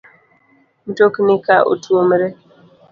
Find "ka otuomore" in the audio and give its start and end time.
1.45-2.27